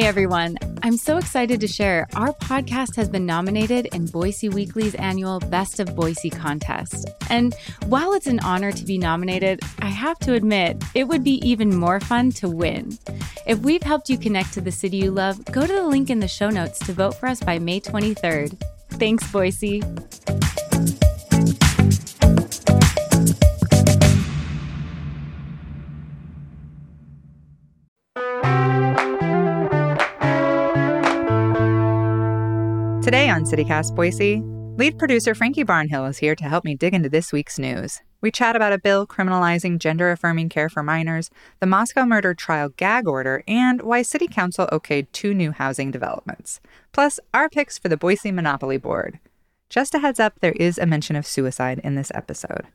[0.00, 4.94] Hey everyone, I'm so excited to share our podcast has been nominated in Boise Weekly's
[4.94, 7.06] annual Best of Boise contest.
[7.28, 11.46] And while it's an honor to be nominated, I have to admit, it would be
[11.46, 12.98] even more fun to win.
[13.46, 16.20] If we've helped you connect to the city you love, go to the link in
[16.20, 18.58] the show notes to vote for us by May 23rd.
[18.92, 19.82] Thanks, Boise.
[33.02, 34.42] Today on CityCast Boise,
[34.76, 38.02] lead producer Frankie Barnhill is here to help me dig into this week's news.
[38.20, 42.68] We chat about a bill criminalizing gender affirming care for minors, the Moscow murder trial
[42.76, 46.60] gag order, and why City Council okayed two new housing developments.
[46.92, 49.18] Plus, our picks for the Boise Monopoly Board.
[49.70, 52.66] Just a heads up, there is a mention of suicide in this episode.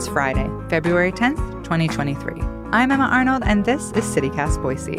[0.00, 2.40] It's Friday, February 10th, 2023.
[2.72, 4.96] I'm Emma Arnold, and this is CityCast Boise.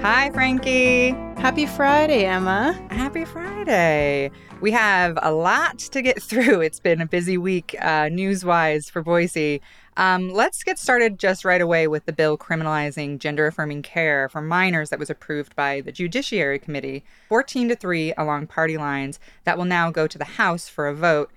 [0.00, 1.10] Hi, Frankie.
[1.42, 2.72] Happy Friday, Emma.
[2.90, 4.30] Happy Friday.
[4.62, 6.62] We have a lot to get through.
[6.62, 9.60] It's been a busy week uh, news wise for Boise.
[9.96, 14.40] Um, let's get started just right away with the bill criminalizing gender affirming care for
[14.40, 19.58] minors that was approved by the Judiciary Committee, 14 to 3 along party lines, that
[19.58, 21.30] will now go to the House for a vote.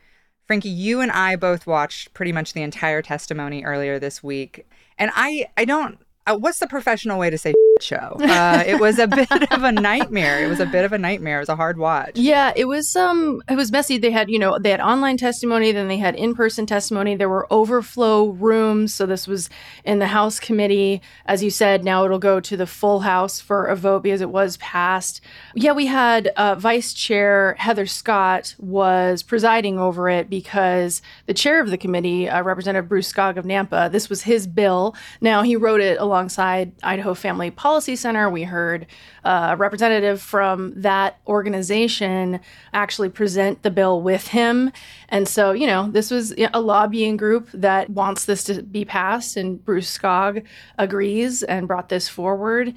[0.46, 4.68] Frankie, you and I both watched pretty much the entire testimony earlier this week.
[4.98, 8.18] And I, I don't, uh, what's the professional way to say show.
[8.20, 10.44] Uh, it was a bit of a nightmare.
[10.44, 11.38] It was a bit of a nightmare.
[11.38, 12.18] It was a hard watch.
[12.18, 13.98] Yeah, it was um it was messy.
[13.98, 17.16] They had, you know, they had online testimony, then they had in-person testimony.
[17.16, 19.50] There were overflow rooms, so this was
[19.84, 21.02] in the House committee.
[21.26, 24.30] As you said, now it'll go to the full House for a vote because it
[24.30, 25.22] was passed.
[25.54, 31.62] Yeah, we had uh, Vice Chair Heather Scott was presiding over it because the chair
[31.62, 34.96] of the committee, uh, Representative Bruce Skaug of Nampa, this was his bill.
[35.22, 38.30] Now he wrote it alongside Idaho Family Policy Center.
[38.30, 38.86] We heard
[39.24, 42.40] uh, a representative from that organization
[42.76, 44.72] actually present the bill with him.
[45.10, 49.36] And so, you know, this was a lobbying group that wants this to be passed,
[49.36, 50.44] and Bruce Skaug
[50.78, 52.76] agrees and brought this forward.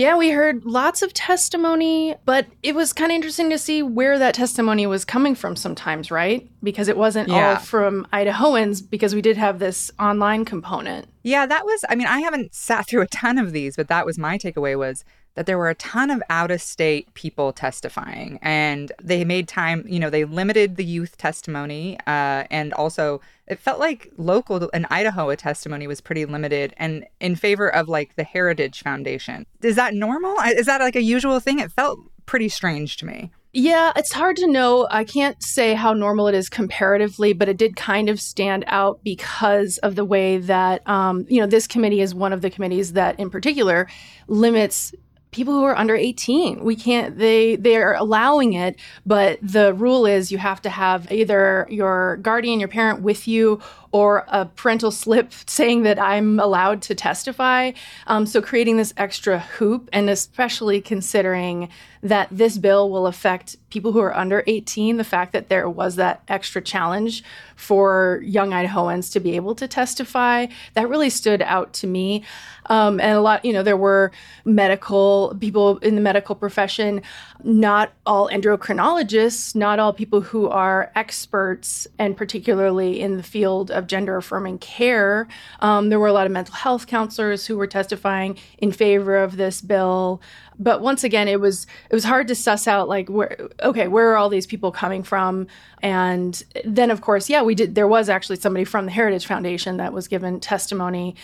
[0.00, 4.18] Yeah, we heard lots of testimony, but it was kind of interesting to see where
[4.18, 6.48] that testimony was coming from sometimes, right?
[6.62, 7.50] Because it wasn't Yeah.
[7.50, 11.06] all from Idahoans, because we did have this online component.
[11.22, 14.06] Yeah, that was, I mean, I haven't sat through a ton of these, but that
[14.06, 18.38] was my takeaway was that there were a ton of out of state people testifying
[18.42, 21.98] and they made time, you know, they limited the youth testimony.
[22.06, 27.06] Uh, and also, it felt like local in Idaho, a testimony was pretty limited and
[27.20, 29.46] in favor of like the Heritage Foundation.
[29.62, 30.36] Is that normal?
[30.46, 31.58] Is that like a usual thing?
[31.58, 33.30] It felt pretty strange to me.
[33.52, 34.86] Yeah, it's hard to know.
[34.92, 39.00] I can't say how normal it is comparatively, but it did kind of stand out
[39.02, 42.92] because of the way that, um, you know, this committee is one of the committees
[42.92, 43.88] that, in particular,
[44.28, 44.94] limits
[45.30, 48.76] people who are under 18 we can't they they're allowing it
[49.06, 53.60] but the rule is you have to have either your guardian your parent with you
[53.92, 57.72] or a parental slip saying that i'm allowed to testify.
[58.06, 61.68] Um, so creating this extra hoop and especially considering
[62.02, 65.96] that this bill will affect people who are under 18 the fact that there was
[65.96, 67.22] that extra challenge
[67.56, 72.24] for young idahoans to be able to testify that really stood out to me.
[72.66, 74.12] Um, and a lot you know there were
[74.44, 77.02] medical people in the medical profession
[77.42, 83.79] not all endocrinologists not all people who are experts and particularly in the field of
[83.86, 85.28] gender affirming care.
[85.60, 89.36] Um, there were a lot of mental health counselors who were testifying in favor of
[89.36, 90.20] this bill.
[90.58, 94.12] But once again it was it was hard to suss out like where okay where
[94.12, 95.46] are all these people coming from?
[95.82, 99.78] And then of course yeah we did there was actually somebody from the heritage foundation
[99.78, 101.16] that was given testimony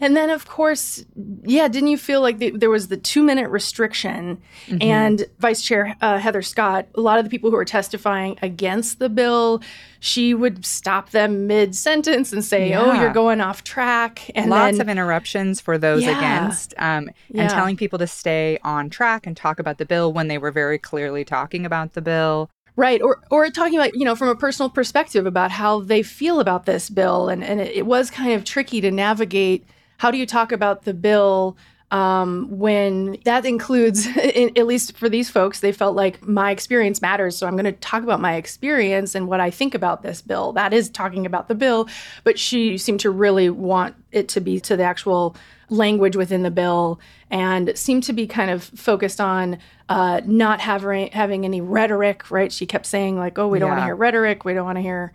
[0.00, 1.04] and then of course
[1.44, 4.40] yeah didn't you feel like the, there was the two minute restriction
[4.80, 8.98] and vice chair uh, heather scott a lot of the people who were testifying against
[8.98, 9.60] the bill
[10.00, 14.78] she would stop them mid sentence and say oh you're going off track and Lots
[14.78, 16.16] then of interruptions for those Yeah.
[16.18, 17.42] against, um, Yeah.
[17.42, 20.50] and telling people to stay on track and talk about the bill when they were
[20.52, 22.50] very clearly talking about the bill.
[22.76, 26.38] Right, or or talking about you know from a personal perspective about how they feel
[26.38, 29.64] about this bill, and and it, it was kind of tricky to navigate.
[29.98, 31.56] How do you talk about the bill
[31.90, 37.36] um, when that includes, at least for these folks, they felt like my experience matters.
[37.36, 40.52] So I'm going to talk about my experience and what I think about this bill.
[40.52, 41.88] That is talking about the bill,
[42.24, 45.34] but she seemed to really want it to be to the actual
[45.70, 47.00] language within the bill
[47.30, 49.58] and seemed to be kind of focused on
[49.88, 52.30] uh, not having having any rhetoric.
[52.30, 52.52] Right?
[52.52, 53.72] She kept saying like, "Oh, we don't yeah.
[53.72, 54.44] want to hear rhetoric.
[54.44, 55.12] We don't want to hear."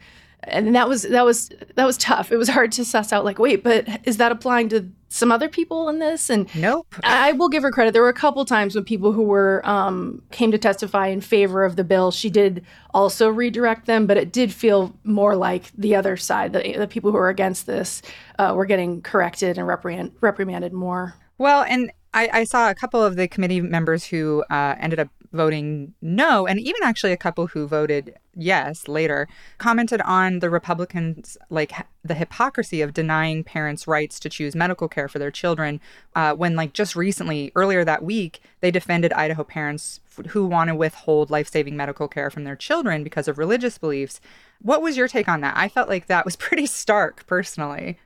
[0.47, 2.31] And that was that was that was tough.
[2.31, 3.25] It was hard to suss out.
[3.25, 6.29] Like, wait, but is that applying to some other people in this?
[6.29, 6.95] And nope.
[7.03, 7.93] I will give her credit.
[7.93, 11.63] There were a couple times when people who were um, came to testify in favor
[11.63, 12.11] of the bill.
[12.11, 16.53] She did also redirect them, but it did feel more like the other side.
[16.53, 18.01] The, the people who were against this
[18.39, 21.15] uh, were getting corrected and reprimand, reprimanded more.
[21.37, 25.09] Well, and I, I, saw a couple of the committee members who uh, ended up
[25.33, 29.27] voting no, and even actually a couple who voted yes later
[29.57, 31.71] commented on the Republicans like
[32.03, 35.79] the hypocrisy of denying parents rights to choose medical care for their children
[36.15, 39.99] uh, when like just recently earlier that week they defended Idaho parents
[40.29, 44.21] who want to withhold life-saving medical care from their children because of religious beliefs.
[44.61, 45.57] What was your take on that?
[45.57, 47.99] I felt like that was pretty stark personally.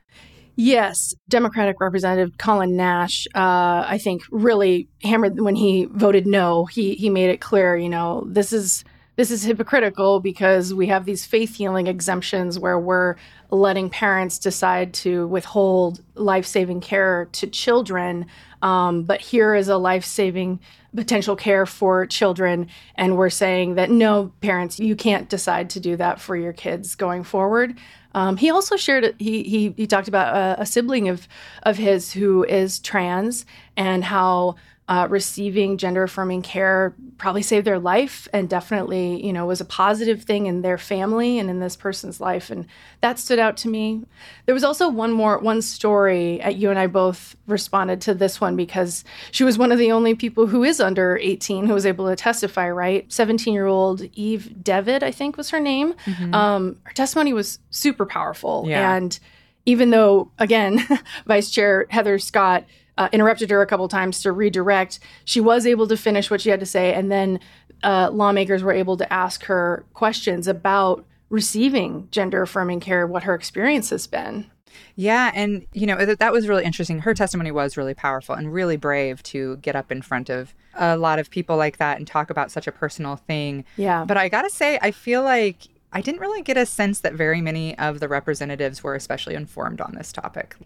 [0.60, 6.64] Yes, Democratic Representative Colin Nash, uh, I think, really hammered when he voted no.
[6.64, 8.82] He he made it clear, you know, this is
[9.14, 13.14] this is hypocritical because we have these faith healing exemptions where we're
[13.50, 18.26] letting parents decide to withhold life saving care to children.
[18.60, 20.58] Um, but here is a life saving
[20.94, 22.66] potential care for children.
[22.96, 26.96] And we're saying that no, parents, you can't decide to do that for your kids
[26.96, 27.76] going forward.
[28.18, 31.28] Um, he also shared he he he talked about a, a, sibling of
[31.62, 34.56] of his who is trans and how
[34.88, 39.64] uh, receiving gender affirming care probably saved their life and definitely you know was a
[39.64, 42.48] positive thing in their family and in this person's life.
[42.48, 42.66] And
[43.02, 44.04] that stood out to me.
[44.46, 48.14] There was also one more one story at uh, you and i both responded to
[48.14, 51.74] this one because she was one of the only people who is under 18 who
[51.74, 53.12] was able to testify right?
[53.12, 55.92] 17 year old eve devitt i think was her name.
[56.06, 56.34] Mm-hmm.
[56.34, 58.64] um, her testimony was super powerful.
[58.66, 58.96] Yeah.
[58.96, 59.18] and
[59.66, 60.80] even though again
[61.26, 62.64] vice chair heather scott
[62.98, 64.98] uh, interrupted her a couple times to redirect.
[65.24, 67.40] She was able to finish what she had to say, and then
[67.82, 73.34] uh, lawmakers were able to ask her questions about receiving gender affirming care, what her
[73.34, 74.50] experience has been.
[74.96, 77.00] Yeah, and you know that, that was really interesting.
[77.00, 80.96] Her testimony was really powerful and really brave to get up in front of a
[80.96, 83.64] lot of people like that and talk about such a personal thing.
[83.76, 84.04] Yeah.
[84.04, 87.14] But I got to say I feel like I didn't really get a sense that
[87.14, 90.56] very many of the representatives were especially informed on this topic.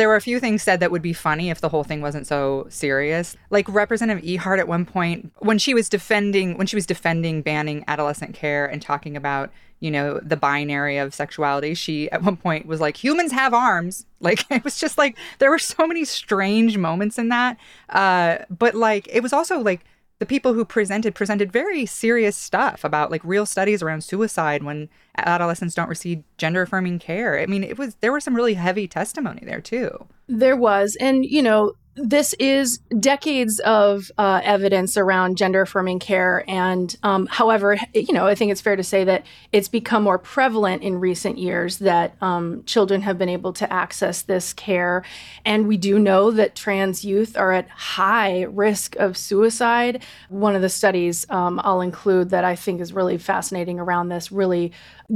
[0.00, 2.26] There were a few things said that would be funny if the whole thing wasn't
[2.26, 3.36] so serious.
[3.50, 7.84] Like Representative Ehardt at one point, when she was defending when she was defending banning
[7.86, 9.50] adolescent care and talking about
[9.80, 14.06] you know the binary of sexuality she at one point was like humans have arms
[14.20, 17.58] like it was just like there were so many strange moments in that
[17.90, 19.84] uh but like it was also like
[20.20, 24.88] the people who presented presented very serious stuff about like real studies around suicide when
[25.16, 27.40] adolescents don't receive gender affirming care.
[27.40, 30.06] I mean, it was there was some really heavy testimony there too.
[30.28, 36.44] There was, and you know, this is decades of uh, evidence around gender affirming care.
[36.48, 40.18] And um, however, you know, I think it's fair to say that it's become more
[40.18, 45.02] prevalent in recent years that um, children have been able to access this care.
[45.44, 50.04] And we do know that trans youth are at high risk of suicide.
[50.28, 54.30] One of the studies um, I'll include that I think is really fascinating around this
[54.30, 54.72] really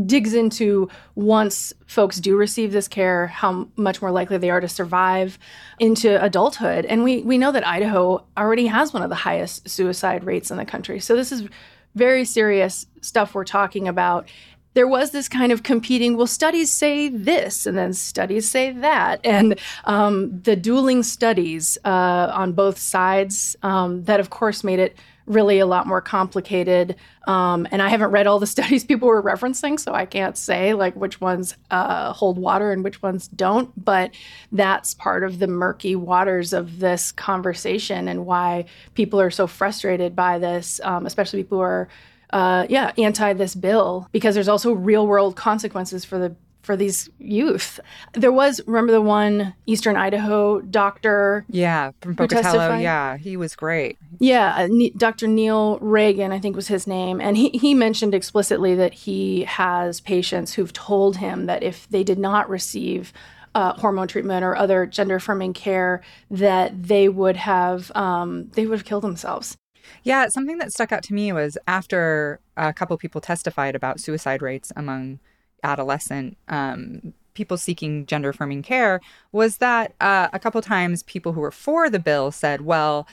[0.06, 4.68] digs into once folks do receive this care, how much more likely they are to
[4.68, 5.38] survive
[5.78, 6.63] into adulthood.
[6.68, 10.56] And we, we know that Idaho already has one of the highest suicide rates in
[10.56, 11.00] the country.
[11.00, 11.48] So this is
[11.94, 14.28] very serious stuff we're talking about.
[14.74, 19.20] There was this kind of competing, well, studies say this, and then studies say that.
[19.22, 24.96] And um, the dueling studies uh, on both sides um, that, of course, made it
[25.26, 26.96] really a lot more complicated.
[27.26, 30.74] Um, and I haven't read all the studies people were referencing, so I can't say
[30.74, 33.72] like which ones uh, hold water and which ones don't.
[33.82, 34.12] But
[34.52, 40.14] that's part of the murky waters of this conversation and why people are so frustrated
[40.14, 41.88] by this, um, especially people who are.
[42.30, 47.08] Uh, yeah, anti this bill because there's also real world consequences for the for these
[47.18, 47.78] youth.
[48.12, 51.44] There was, remember the one Eastern Idaho doctor?
[51.48, 52.78] Yeah, from Pocatello.
[52.78, 53.98] Yeah, he was great.
[54.18, 55.26] Yeah, uh, Dr.
[55.26, 57.20] Neil Reagan, I think was his name.
[57.20, 62.04] And he, he mentioned explicitly that he has patients who've told him that if they
[62.04, 63.12] did not receive
[63.54, 68.78] uh, hormone treatment or other gender affirming care, that they would have um, they would
[68.78, 69.56] have killed themselves.
[70.02, 74.42] Yeah, something that stuck out to me was after a couple people testified about suicide
[74.42, 75.20] rates among
[75.64, 79.00] adolescent um, people seeking gender affirming care
[79.32, 83.06] was that uh, a couple times people who were for the bill said, well,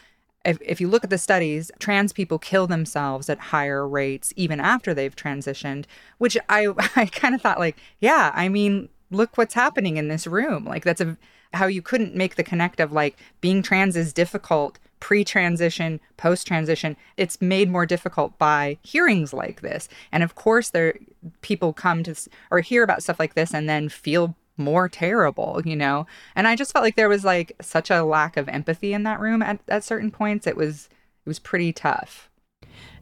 [0.45, 4.59] if, if you look at the studies, trans people kill themselves at higher rates even
[4.59, 5.85] after they've transitioned,
[6.17, 10.25] which I, I kind of thought, like, yeah, I mean, look what's happening in this
[10.25, 10.65] room.
[10.65, 11.17] Like, that's a
[11.53, 16.47] how you couldn't make the connect of like being trans is difficult pre transition, post
[16.47, 16.95] transition.
[17.17, 19.89] It's made more difficult by hearings like this.
[20.13, 20.97] And of course, there
[21.41, 22.15] people come to
[22.49, 26.07] or hear about stuff like this and then feel more terrible, you know?
[26.35, 29.19] And I just felt like there was like such a lack of empathy in that
[29.19, 30.47] room at, at certain points.
[30.47, 30.87] It was
[31.25, 32.29] it was pretty tough.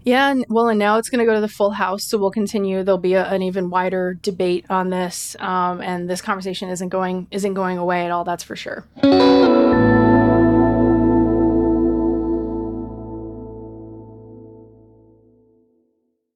[0.03, 2.31] Yeah, and, well, and now it's going to go to the full house, so we'll
[2.31, 2.83] continue.
[2.83, 7.27] There'll be a, an even wider debate on this, um, and this conversation isn't going
[7.31, 8.23] isn't going away at all.
[8.23, 8.85] That's for sure.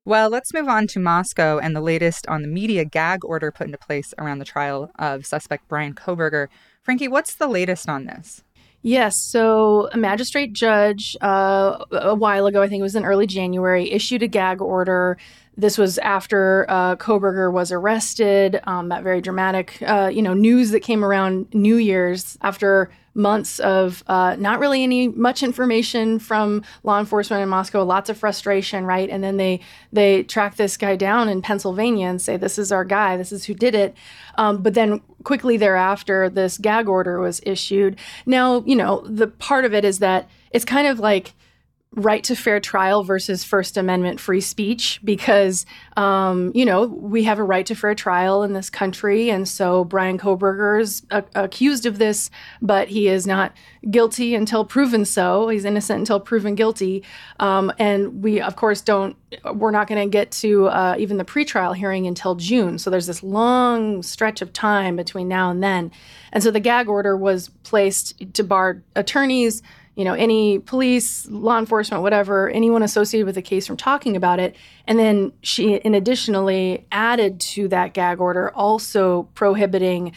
[0.06, 3.68] Well, let's move on to Moscow and the latest on the media gag order put
[3.68, 6.48] into place around the trial of suspect Brian Kohberger.
[6.82, 8.44] Frankie, what's the latest on this?
[8.82, 9.16] Yes.
[9.16, 13.90] So a magistrate judge uh, a while ago, I think it was in early January,
[13.90, 15.18] issued a gag order.
[15.56, 18.60] This was after uh, Kohberger was arrested.
[18.66, 23.60] Um, that very dramatic, uh, you know, news that came around New Year's after months
[23.60, 28.86] of uh, not really any much information from law enforcement in Moscow, lots of frustration,
[28.86, 29.10] right?
[29.10, 29.60] And then they
[29.92, 33.18] they track this guy down in Pennsylvania and say, "This is our guy.
[33.18, 33.96] This is who did it."
[34.36, 37.98] Um, but then quickly thereafter, this gag order was issued.
[38.26, 41.34] Now, you know, the part of it is that it's kind of like
[41.96, 47.38] right to fair trial versus First Amendment free speech because, um, you know, we have
[47.38, 49.30] a right to fair trial in this country.
[49.30, 52.32] And so Brian Kohberger is a- accused of this,
[52.62, 53.54] but he is not
[53.90, 55.50] guilty until proven so.
[55.50, 57.04] He's innocent until proven guilty.
[57.40, 59.16] Um, and we, of course, don't,
[59.54, 62.80] we're not going to get to uh, even the pretrial hearing until June.
[62.80, 65.92] So there's this long stretch of time between now and then.
[66.32, 69.62] And so the gag order was placed to bar attorneys
[69.96, 74.40] you know, any police, law enforcement, whatever, anyone associated with the case from talking about
[74.40, 74.56] it.
[74.88, 80.14] And then she, in additionally, added to that gag order also prohibiting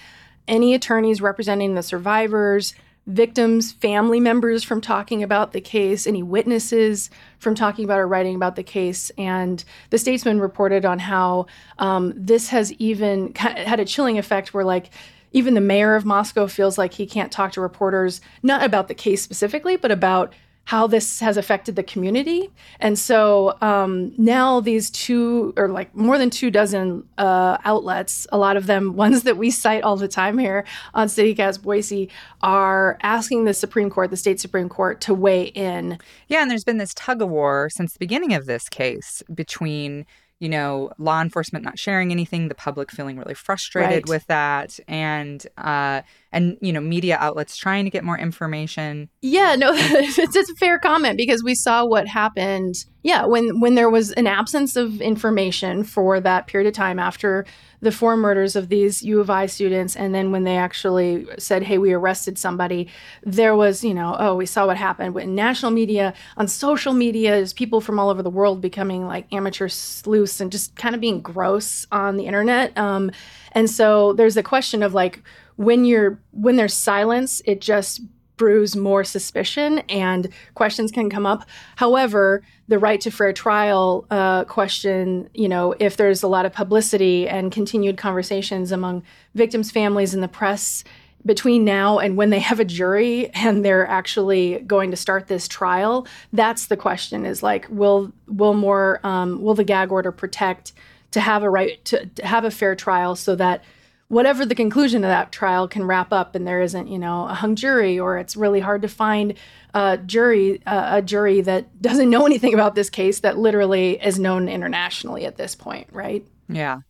[0.49, 2.75] any attorneys representing the survivors,
[3.07, 8.35] victims, family members from talking about the case, any witnesses from talking about or writing
[8.35, 9.11] about the case.
[9.19, 11.47] And the Statesman reported on how
[11.79, 14.91] um, this has even had a chilling effect where, like,
[15.33, 18.95] even the mayor of Moscow feels like he can't talk to reporters, not about the
[18.95, 20.33] case specifically, but about
[20.67, 22.51] how this has affected the community.
[22.81, 28.39] And so um, now these two, or like more than two dozen uh, outlets, a
[28.39, 32.11] lot of them ones that we cite all the time here on CityCast Boise,
[32.43, 35.99] are asking the Supreme Court, the state Supreme Court, to weigh in.
[36.27, 40.05] Yeah, and there's been this tug of war since the beginning of this case between
[40.39, 44.09] you know, law enforcement not sharing anything, the public feeling really frustrated right.
[44.09, 49.09] with that, and uh, and you know, media outlets trying to get more information.
[49.23, 52.75] Yeah, no, it's, it's a fair comment because we saw what happened.
[53.07, 57.47] Yeah, when when there was an absence of information for that period of time after
[57.81, 61.63] the four murders of these U of I students, and then when they actually said,
[61.63, 62.89] "Hey, we arrested somebody,"
[63.23, 67.31] there was, you know, oh, we saw what happened in national media, on social media,
[67.31, 71.01] there's people from all over the world becoming like amateur sleuths and just kind of
[71.01, 72.77] being gross on the internet.
[72.77, 73.13] Um,
[73.53, 75.23] and so there's a question of like
[75.55, 78.01] when you're when there's silence, it just
[78.37, 81.45] brews more suspicion and questions can come up.
[81.77, 86.53] However, the right to fair trial uh, question, you know, if there's a lot of
[86.53, 89.03] publicity and continued conversations among
[89.35, 90.85] victims' families and the press
[91.25, 95.49] between now and when they have a jury and they're actually going to start this
[95.49, 100.73] trial, that's the question: is like, will will more um, will the gag order protect
[101.11, 103.65] to have a right to, to have a fair trial so that
[104.09, 107.35] whatever the conclusion of that trial can wrap up and there isn't you know a
[107.35, 109.35] hung jury or it's really hard to find
[109.75, 114.19] a jury uh, a jury that doesn't know anything about this case that literally is
[114.19, 116.27] known internationally at this point right?
[116.49, 116.81] Yeah.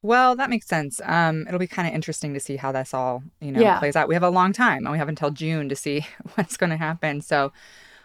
[0.00, 1.00] Well that makes sense.
[1.04, 3.78] Um, it'll be kind of interesting to see how this all you know yeah.
[3.78, 4.08] plays out.
[4.08, 6.76] We have a long time and we have until june to see what's going to
[6.76, 7.20] happen.
[7.20, 7.52] So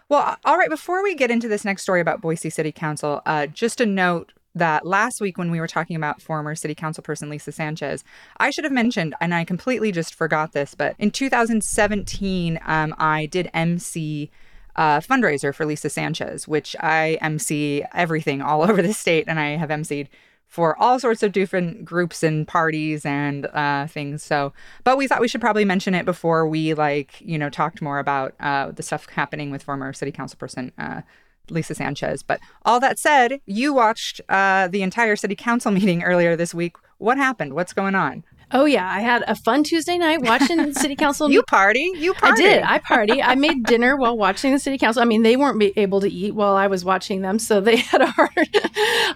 [0.08, 3.46] well all right before we get into this next story about boise city council uh,
[3.46, 7.28] just a note that last week when we were talking about former city council person
[7.28, 8.04] Lisa Sanchez,
[8.38, 13.26] I should have mentioned, and I completely just forgot this, but in 2017, um, I
[13.26, 14.30] did MC
[14.76, 19.56] a fundraiser for Lisa Sanchez, which I MC everything all over the state, and I
[19.56, 20.08] have MC'd
[20.48, 24.22] for all sorts of different groups and parties and uh, things.
[24.22, 24.52] So,
[24.84, 27.98] but we thought we should probably mention it before we like you know talked more
[27.98, 31.02] about uh, the stuff happening with former city council person uh,
[31.50, 32.22] Lisa Sanchez.
[32.22, 36.76] But all that said, you watched uh, the entire city council meeting earlier this week.
[36.98, 37.54] What happened?
[37.54, 38.24] What's going on?
[38.52, 41.28] Oh yeah, I had a fun Tuesday night watching the city council.
[41.30, 42.44] you party, you party.
[42.44, 42.62] I did.
[42.62, 43.20] I party.
[43.22, 45.02] I made dinner while watching the city council.
[45.02, 48.00] I mean, they weren't able to eat while I was watching them, so they had
[48.00, 48.30] a hard.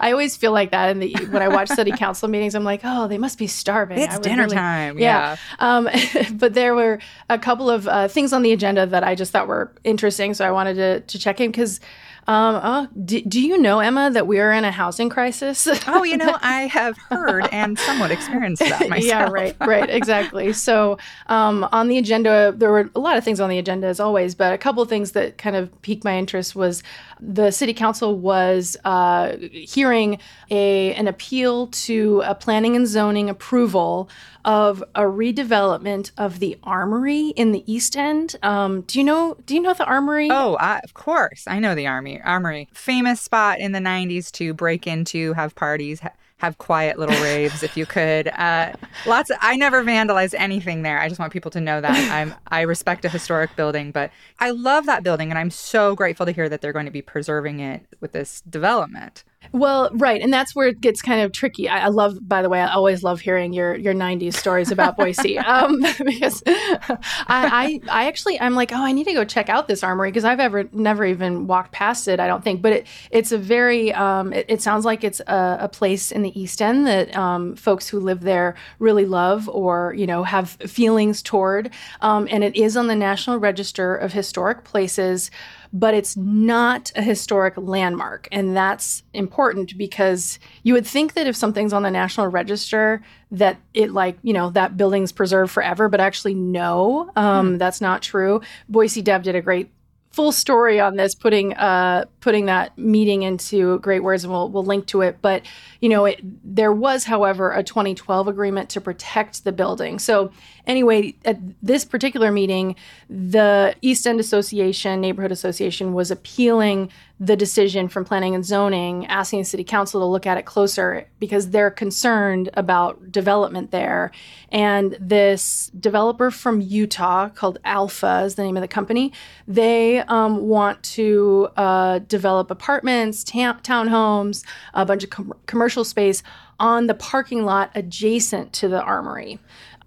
[0.01, 2.53] I always feel like that in the when I watch city council meetings.
[2.53, 3.99] I'm like, oh, they must be starving.
[3.99, 4.99] It's dinner really, time.
[4.99, 5.37] Yeah.
[5.59, 5.77] yeah.
[5.77, 5.89] Um,
[6.33, 9.47] but there were a couple of uh, things on the agenda that I just thought
[9.47, 11.79] were interesting, so I wanted to to check in because
[12.27, 15.67] um, oh, do, do, you know, Emma, that we are in a housing crisis?
[15.87, 19.03] oh, you know, I have heard and somewhat experienced that myself.
[19.03, 20.53] yeah, right, right, exactly.
[20.53, 20.97] So
[21.27, 24.35] um, on the agenda, there were a lot of things on the agenda as always,
[24.35, 26.83] but a couple of things that kind of piqued my interest was
[27.19, 34.09] the city council was uh, hearing a an appeal to a planning and zoning approval
[34.45, 38.35] of a redevelopment of the armory in the East End.
[38.41, 39.37] Um, do you know?
[39.45, 40.29] Do you know the armory?
[40.31, 42.69] Oh, I, of course, I know the army armory.
[42.73, 45.99] Famous spot in the '90s to break into, have parties.
[45.99, 48.29] Ha- have quiet little raves if you could.
[48.29, 48.73] Uh,
[49.05, 49.29] lots.
[49.29, 50.99] Of, I never vandalized anything there.
[50.99, 52.33] I just want people to know that I'm.
[52.47, 56.31] I respect a historic building, but I love that building, and I'm so grateful to
[56.31, 59.23] hear that they're going to be preserving it with this development.
[59.51, 61.67] Well, right, and that's where it gets kind of tricky.
[61.67, 64.95] I, I, love, by the way, I always love hearing your your '90s stories about
[64.95, 69.49] Boise, um, because I, I, I actually I'm like, oh, I need to go check
[69.49, 72.19] out this armory because I've ever never even walked past it.
[72.19, 75.57] I don't think, but it it's a very um, it, it, sounds like it's a,
[75.61, 79.95] a, place in the East End that um, folks who live there really love or
[79.97, 84.63] you know have feelings toward, um, and it is on the National Register of Historic
[84.63, 85.31] Places
[85.71, 88.27] but it's not a historic landmark.
[88.31, 93.57] And that's important because you would think that if something's on the National Register, that
[93.73, 97.59] it like, you know, that building's preserved forever, but actually, no, um, mm.
[97.59, 98.41] that's not true.
[98.67, 99.69] Boise Dev did a great
[100.11, 104.65] full story on this, putting uh, putting that meeting into great words, and we'll we'll
[104.65, 105.19] link to it.
[105.21, 105.43] But
[105.81, 109.99] you know, it, there was, however, a 2012 agreement to protect the building.
[109.99, 110.31] So
[110.65, 112.75] anyway, at this particular meeting,
[113.09, 116.89] the East End Association, Neighborhood Association, was appealing
[117.19, 121.05] the decision from planning and zoning, asking the city council to look at it closer
[121.19, 124.11] because they're concerned about development there.
[124.51, 129.11] And this developer from Utah called Alpha is the name of the company.
[129.47, 136.23] They um, want to uh, develop apartments, ta- townhomes, a bunch of com- commercial space
[136.59, 139.39] on the parking lot adjacent to the armory.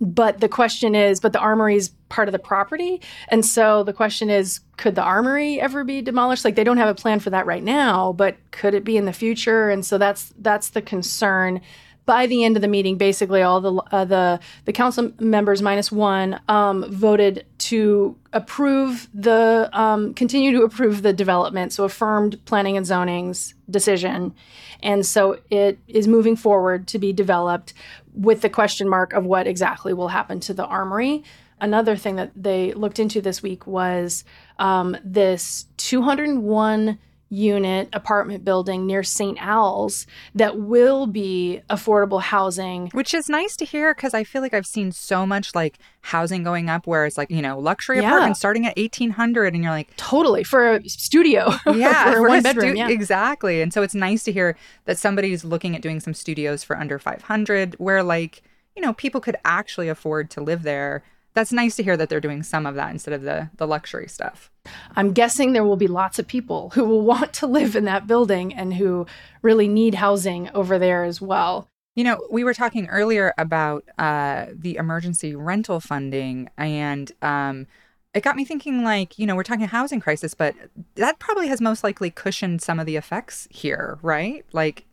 [0.03, 3.01] But the question is, but the armory is part of the property.
[3.29, 6.45] And so the question is, could the armory ever be demolished?
[6.45, 9.05] Like they don't have a plan for that right now, but could it be in
[9.05, 9.71] the future?
[9.71, 11.61] And so that's that's the concern.
[12.05, 15.93] By the end of the meeting, basically all the uh, the the council members minus
[15.93, 22.77] one um, voted to approve the um, continue to approve the development, so affirmed planning
[22.77, 24.35] and zoning's decision,
[24.83, 27.73] and so it is moving forward to be developed
[28.15, 31.25] with the question mark of what exactly will happen to the armory.
[31.61, 34.25] Another thing that they looked into this week was
[34.59, 36.99] um, this 201
[37.33, 39.39] unit apartment building near St.
[39.41, 42.89] Al's that will be affordable housing.
[42.89, 46.43] Which is nice to hear because I feel like I've seen so much like housing
[46.43, 48.09] going up where it's like, you know, luxury yeah.
[48.09, 51.51] apartments starting at 1800 and you're like, totally for a studio.
[51.73, 52.73] Yeah, for, for one bedroom.
[52.73, 52.89] Stu- yeah.
[52.91, 53.63] Exactly.
[53.63, 56.99] And so it's nice to hear that somebody's looking at doing some studios for under
[56.99, 58.43] 500 where like,
[58.77, 61.03] you know, people could actually afford to live there
[61.35, 64.09] that's nice to hear that they're doing some of that instead of the the luxury
[64.09, 64.51] stuff.
[64.97, 68.07] I'm guessing there will be lots of people who will want to live in that
[68.07, 69.07] building and who
[69.43, 71.69] really need housing over there as well.
[71.95, 77.67] You know, we were talking earlier about uh, the emergency rental funding, and um,
[78.15, 80.55] it got me thinking like, you know, we're talking a housing crisis, but
[80.95, 84.47] that probably has most likely cushioned some of the effects here, right?
[84.53, 84.87] Like,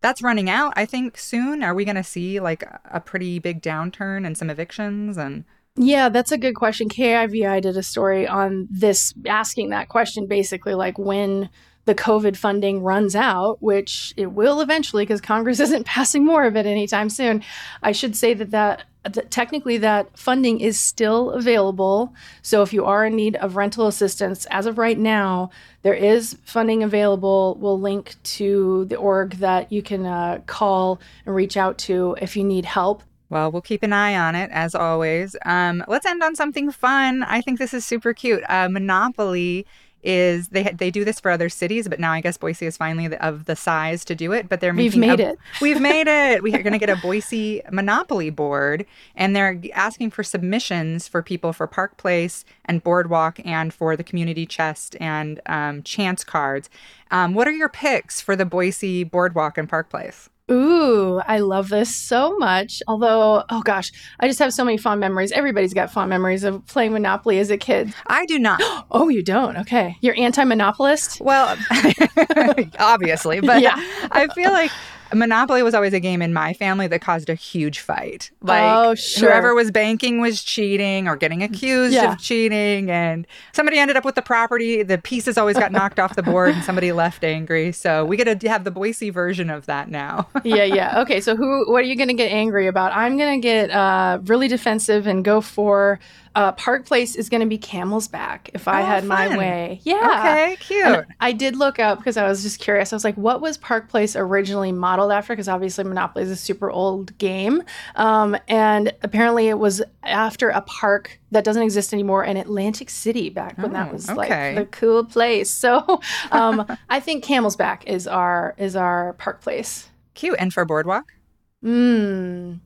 [0.00, 1.62] that's running out, I think, soon.
[1.62, 5.44] Are we going to see like a pretty big downturn and some evictions and
[5.76, 6.88] yeah, that's a good question.
[6.88, 11.50] KIVI did a story on this, asking that question basically like when
[11.84, 16.56] the COVID funding runs out, which it will eventually because Congress isn't passing more of
[16.56, 17.42] it anytime soon.
[17.82, 18.84] I should say that that,
[19.30, 22.12] technically that funding is still available.
[22.42, 25.50] So if you are in need of rental assistance, as of right now,
[25.82, 27.56] there is funding available.
[27.60, 32.36] We'll link to the org that you can uh, call and reach out to if
[32.36, 33.02] you need help.
[33.28, 35.34] Well, we'll keep an eye on it as always.
[35.44, 37.24] Um, let's end on something fun.
[37.24, 38.44] I think this is super cute.
[38.48, 39.66] Uh, Monopoly
[40.06, 43.08] is they they do this for other cities, but now I guess Boise is finally
[43.08, 44.48] the, of the size to do it.
[44.48, 45.38] But they're we've made a, it.
[45.60, 46.42] We've made it.
[46.44, 48.86] We are going to get a Boise Monopoly board,
[49.16, 54.04] and they're asking for submissions for people for Park Place and Boardwalk, and for the
[54.04, 56.70] community chest and um, chance cards.
[57.10, 60.30] Um, what are your picks for the Boise Boardwalk and Park Place?
[60.48, 62.80] Ooh, I love this so much.
[62.86, 65.32] Although, oh gosh, I just have so many fond memories.
[65.32, 67.92] Everybody's got fond memories of playing Monopoly as a kid.
[68.06, 68.60] I do not.
[68.92, 69.56] oh, you don't?
[69.56, 69.96] Okay.
[70.00, 71.20] You're anti monopolist?
[71.20, 71.56] Well,
[72.78, 73.74] obviously, but yeah.
[74.12, 74.70] I feel like
[75.14, 78.30] Monopoly was always a game in my family that caused a huge fight.
[78.40, 79.28] Like oh, sure.
[79.28, 82.12] whoever was banking was cheating or getting accused yeah.
[82.12, 84.82] of cheating and somebody ended up with the property.
[84.82, 87.72] The pieces always got knocked off the board and somebody left angry.
[87.72, 90.28] So we get to have the Boise version of that now.
[90.44, 91.00] yeah, yeah.
[91.00, 92.92] Okay, so who what are you going to get angry about?
[92.92, 95.98] I'm going to get uh, really defensive and go for
[96.36, 99.08] uh, Park Place is going to be Camel's Back if I oh, had fun.
[99.08, 99.80] my way.
[99.84, 100.20] Yeah.
[100.20, 100.84] Okay, cute.
[100.84, 102.92] And I did look up because I was just curious.
[102.92, 105.32] I was like, what was Park Place originally modeled after?
[105.32, 107.62] Because obviously Monopoly is a super old game.
[107.94, 113.30] Um, and apparently it was after a park that doesn't exist anymore in Atlantic City
[113.30, 114.54] back when oh, that was okay.
[114.54, 115.50] like the cool place.
[115.50, 119.88] So um, I think Camel's Back is our is our Park Place.
[120.12, 120.36] Cute.
[120.38, 121.14] And for a Boardwalk?
[121.62, 122.56] Hmm.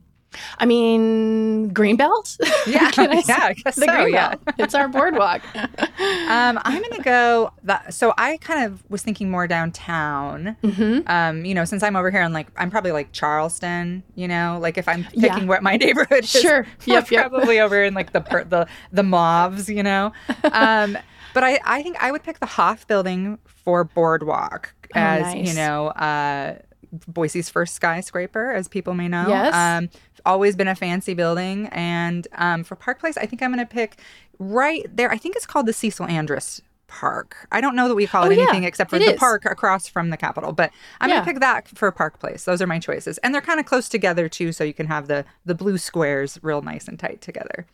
[0.57, 2.37] I mean, Greenbelt.
[2.67, 3.87] Yeah, yeah, I guess the so.
[3.87, 4.11] Greenbelt.
[4.11, 5.41] Yeah, it's our boardwalk.
[5.55, 7.51] um, I'm gonna go.
[7.89, 10.55] so I kind of was thinking more downtown.
[10.63, 11.07] Mm-hmm.
[11.07, 14.03] Um, you know, since I'm over here and like I'm probably like Charleston.
[14.15, 15.45] You know, like if I'm picking yeah.
[15.45, 17.29] what my neighborhood is, sure, yep, yep.
[17.29, 19.67] probably over in like the per, the the mauves.
[19.69, 20.13] You know,
[20.43, 20.97] um,
[21.33, 25.47] but I I think I would pick the Hoff Building for boardwalk oh, as nice.
[25.47, 25.87] you know.
[25.87, 26.59] Uh,
[27.07, 29.25] Boise's first skyscraper, as people may know.
[29.27, 29.53] Yes.
[29.53, 29.89] Um,
[30.25, 31.67] always been a fancy building.
[31.67, 33.99] And um, for Park Place, I think I'm going to pick
[34.39, 35.11] right there.
[35.11, 37.47] I think it's called the Cecil Andrus Park.
[37.53, 39.19] I don't know that we call it oh, anything yeah, except for the is.
[39.19, 41.15] park across from the Capitol, but I'm yeah.
[41.17, 42.43] gonna pick that for Park Place.
[42.43, 45.07] Those are my choices, and they're kind of close together too, so you can have
[45.07, 47.65] the the blue squares real nice and tight together.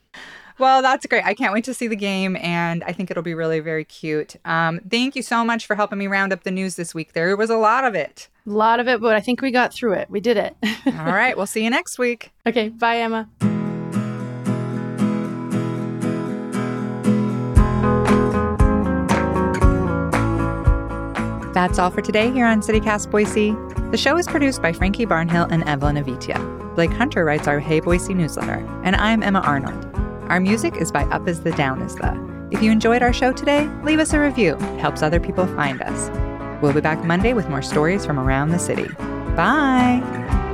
[0.60, 1.24] Well, that's great.
[1.24, 4.36] I can't wait to see the game, and I think it'll be really very cute.
[4.44, 7.14] Um, thank you so much for helping me round up the news this week.
[7.14, 8.28] There was a lot of it.
[8.48, 10.10] A lot of it, but I think we got through it.
[10.10, 10.56] We did it.
[10.86, 11.38] All right.
[11.38, 12.32] We'll see you next week.
[12.48, 12.70] Okay.
[12.70, 13.30] Bye, Emma.
[21.54, 23.52] That's all for today here on CityCast Boise.
[23.90, 26.76] The show is produced by Frankie Barnhill and Evelyn Avitia.
[26.76, 29.97] Blake Hunter writes our Hey Boise newsletter, and I'm Emma Arnold.
[30.30, 32.14] Our music is by Up As The Down Is The.
[32.52, 34.56] If you enjoyed our show today, leave us a review.
[34.56, 36.10] It helps other people find us.
[36.62, 38.90] We'll be back Monday with more stories from around the city.
[39.38, 40.46] Bye!